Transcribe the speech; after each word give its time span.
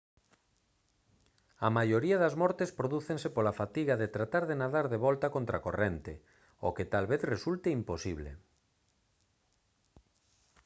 a 1.67 1.69
maioría 1.77 2.17
das 2.23 2.35
mortes 2.41 2.69
prodúcense 2.79 3.27
pola 3.35 3.57
fatiga 3.61 3.93
de 4.01 4.07
tratar 4.15 4.43
de 4.49 4.55
nadar 4.61 4.85
de 4.93 4.99
volta 5.05 5.33
contracorrente 5.35 6.11
o 6.67 6.69
que 6.75 6.85
tal 6.93 7.05
vez 7.11 7.21
resulte 7.33 7.67
imposible 7.79 8.31